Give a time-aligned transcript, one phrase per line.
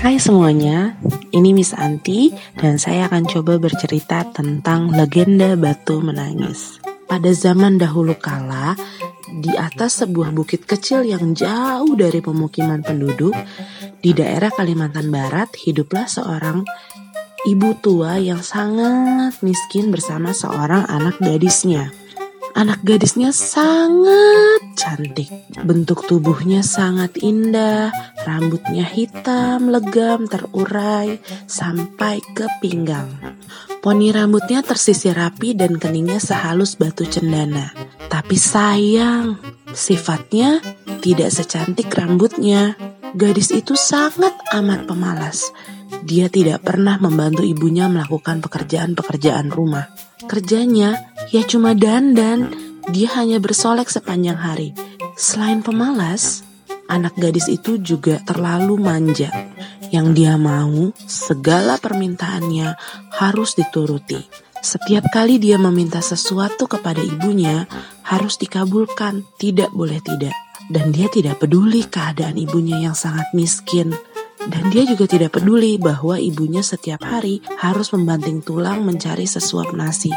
[0.00, 0.96] Hai semuanya,
[1.28, 6.80] ini Miss Anti dan saya akan coba bercerita tentang legenda batu menangis.
[7.04, 8.80] Pada zaman dahulu kala,
[9.28, 13.36] di atas sebuah bukit kecil yang jauh dari pemukiman penduduk,
[14.00, 16.64] di daerah Kalimantan Barat hiduplah seorang
[17.44, 21.92] ibu tua yang sangat miskin bersama seorang anak gadisnya.
[22.50, 25.30] Anak gadisnya sangat cantik.
[25.62, 27.94] Bentuk tubuhnya sangat indah,
[28.26, 33.10] rambutnya hitam, legam, terurai, sampai ke pinggang.
[33.80, 37.72] Poni rambutnya tersisir rapi dan keningnya sehalus batu cendana.
[38.10, 39.38] Tapi sayang,
[39.70, 40.58] sifatnya
[41.00, 42.74] tidak secantik rambutnya.
[43.14, 45.50] Gadis itu sangat amat pemalas.
[46.06, 49.90] Dia tidak pernah membantu ibunya melakukan pekerjaan-pekerjaan rumah.
[50.30, 52.50] Kerjanya ya cuma dandan,
[52.90, 54.74] dia hanya bersolek sepanjang hari.
[55.14, 56.42] Selain pemalas,
[56.90, 59.30] anak gadis itu juga terlalu manja.
[59.90, 62.74] Yang dia mau, segala permintaannya
[63.18, 64.22] harus dituruti.
[64.60, 67.64] Setiap kali dia meminta sesuatu kepada ibunya,
[68.04, 70.36] harus dikabulkan, tidak boleh tidak.
[70.70, 73.90] Dan dia tidak peduli keadaan ibunya yang sangat miskin.
[74.40, 80.08] Dan dia juga tidak peduli bahwa ibunya setiap hari harus membanting tulang mencari sesuap nasi.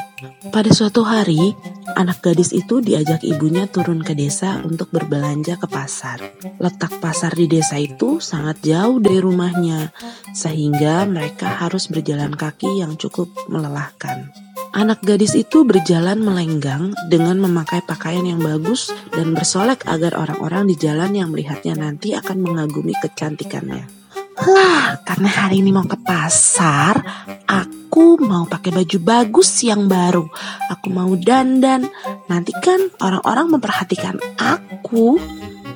[0.47, 1.51] Pada suatu hari,
[1.99, 6.23] anak gadis itu diajak ibunya turun ke desa untuk berbelanja ke pasar.
[6.55, 9.91] Letak pasar di desa itu sangat jauh dari rumahnya,
[10.31, 14.31] sehingga mereka harus berjalan kaki yang cukup melelahkan.
[14.73, 20.75] Anak gadis itu berjalan melenggang dengan memakai pakaian yang bagus dan bersolek agar orang-orang di
[20.79, 24.02] jalan yang melihatnya nanti akan mengagumi kecantikannya.
[24.33, 26.97] Lah, karena hari ini mau ke pasar,
[27.45, 30.25] aku mau pakai baju bagus yang baru.
[30.73, 31.85] Aku mau dandan.
[32.25, 35.21] Nanti kan orang-orang memperhatikan aku,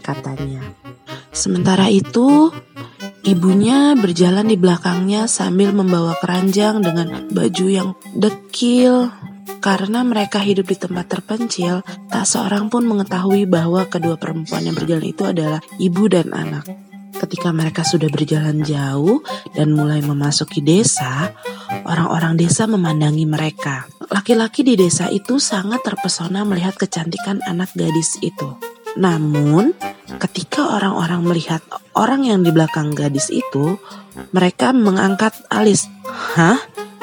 [0.01, 0.65] katanya.
[1.29, 2.49] Sementara itu,
[3.21, 9.13] ibunya berjalan di belakangnya sambil membawa keranjang dengan baju yang dekil.
[9.61, 15.07] Karena mereka hidup di tempat terpencil, tak seorang pun mengetahui bahwa kedua perempuan yang berjalan
[15.07, 16.86] itu adalah ibu dan anak.
[17.17, 19.25] Ketika mereka sudah berjalan jauh
[19.57, 21.33] dan mulai memasuki desa,
[21.83, 23.89] orang-orang desa memandangi mereka.
[24.13, 28.55] Laki-laki di desa itu sangat terpesona melihat kecantikan anak gadis itu.
[28.97, 29.73] Namun,
[30.21, 31.61] ketika orang-orang melihat
[31.97, 33.81] orang yang di belakang gadis itu,
[34.31, 35.89] mereka mengangkat alis.
[36.05, 36.57] Hah?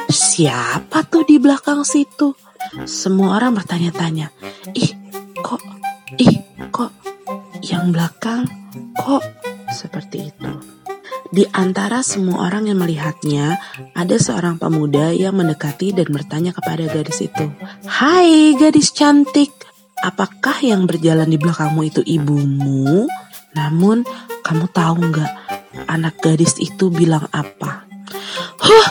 [0.09, 2.39] Siapa tuh di belakang situ?
[2.87, 4.31] Semua orang bertanya-tanya.
[4.79, 4.95] Ih,
[5.43, 5.63] kok?
[6.19, 6.35] Ih,
[6.71, 6.91] kok?
[7.63, 8.43] Yang belakang
[8.99, 9.23] kok
[9.75, 10.51] seperti itu.
[11.35, 13.59] Di antara semua orang yang melihatnya,
[13.91, 17.51] ada seorang pemuda yang mendekati dan bertanya kepada gadis itu,
[17.91, 19.51] "Hai, gadis cantik,
[19.99, 23.11] apakah yang berjalan di belakangmu itu ibumu?"
[23.59, 24.07] Namun,
[24.47, 25.33] kamu tahu nggak,
[25.91, 27.83] anak gadis itu bilang apa?
[28.63, 28.89] Huh,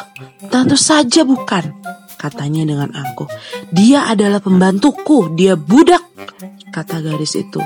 [0.52, 1.72] tentu saja bukan,
[2.20, 3.28] katanya dengan angkuh.
[3.72, 6.04] Dia adalah pembantuku, dia budak
[6.74, 7.62] kata gadis itu.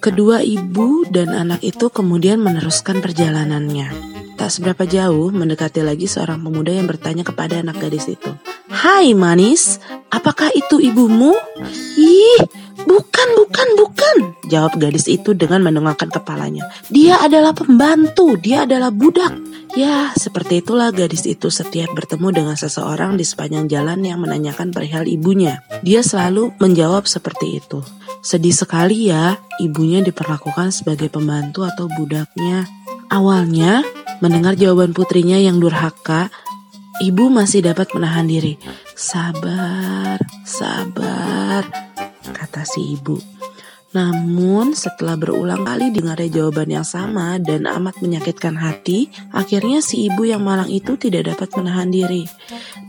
[0.00, 3.92] Kedua ibu dan anak itu kemudian meneruskan perjalanannya.
[4.40, 8.32] Tak seberapa jauh mendekati lagi seorang pemuda yang bertanya kepada anak gadis itu.
[8.72, 9.76] Hai manis,
[10.08, 11.36] apakah itu ibumu?
[11.98, 12.40] Ih,
[12.86, 14.16] bukan, bukan, bukan.
[14.48, 16.70] Jawab gadis itu dengan mendongakkan kepalanya.
[16.88, 19.34] Dia adalah pembantu, dia adalah budak.
[19.76, 25.04] Ya, seperti itulah gadis itu setiap bertemu dengan seseorang di sepanjang jalan yang menanyakan perihal
[25.04, 25.60] ibunya.
[25.84, 27.84] Dia selalu menjawab seperti itu.
[28.18, 32.66] Sedih sekali ya, ibunya diperlakukan sebagai pembantu atau budaknya.
[33.08, 33.86] Awalnya,
[34.20, 36.28] mendengar jawaban putrinya yang durhaka,
[37.00, 38.58] ibu masih dapat menahan diri.
[38.92, 41.62] Sabar, sabar,
[42.34, 43.16] kata si ibu.
[43.88, 50.28] Namun setelah berulang kali dengarnya jawaban yang sama dan amat menyakitkan hati, akhirnya si ibu
[50.28, 52.28] yang malang itu tidak dapat menahan diri.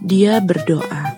[0.04, 1.09] Dia berdoa,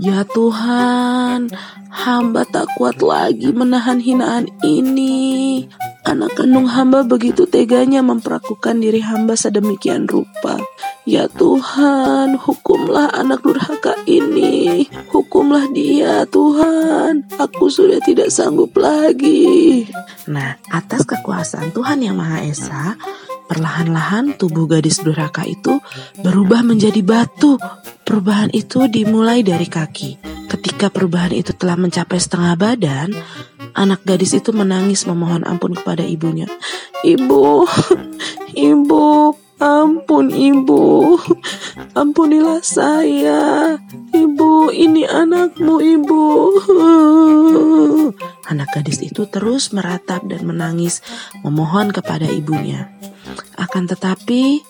[0.00, 1.52] Ya Tuhan,
[1.92, 5.68] hamba tak kuat lagi menahan hinaan ini.
[6.08, 10.56] Anak kandung hamba begitu teganya memperlakukan diri hamba sedemikian rupa.
[11.04, 14.88] Ya Tuhan, hukumlah anak durhaka ini.
[15.12, 17.28] Hukumlah dia, Tuhan.
[17.36, 19.84] Aku sudah tidak sanggup lagi.
[20.32, 22.84] Nah, atas kekuasaan Tuhan Yang Maha Esa,
[23.52, 25.76] perlahan-lahan tubuh gadis durhaka itu
[26.22, 27.58] berubah menjadi batu
[28.10, 30.18] Perubahan itu dimulai dari kaki.
[30.50, 33.14] Ketika perubahan itu telah mencapai setengah badan,
[33.78, 36.50] anak gadis itu menangis memohon ampun kepada ibunya.
[37.06, 37.70] Ibu,
[38.74, 39.30] ibu,
[39.62, 40.82] ampun ibu,
[41.94, 43.78] ampunilah saya.
[44.10, 46.24] Ibu, ini anakmu ibu.
[48.50, 50.98] Anak gadis itu terus meratap dan menangis
[51.46, 52.90] memohon kepada ibunya.
[53.54, 54.66] Akan tetapi,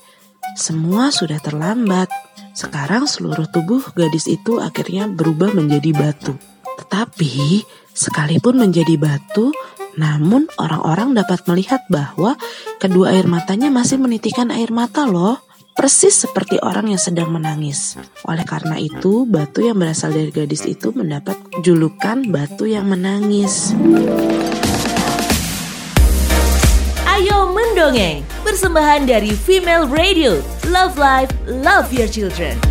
[0.60, 2.29] semua sudah terlambat.
[2.60, 6.36] Sekarang seluruh tubuh gadis itu akhirnya berubah menjadi batu.
[6.76, 7.64] Tetapi,
[7.96, 9.48] sekalipun menjadi batu,
[9.96, 12.36] namun orang-orang dapat melihat bahwa
[12.76, 15.40] kedua air matanya masih menitikan air mata loh.
[15.72, 17.96] Persis seperti orang yang sedang menangis.
[18.28, 23.72] Oleh karena itu, batu yang berasal dari gadis itu mendapat julukan batu yang menangis.
[27.80, 30.44] Ayo mendongeng, persembahan dari Female Radio.
[30.68, 32.69] Love Life, Love Your Children.